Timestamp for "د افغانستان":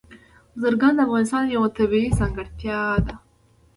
0.95-1.43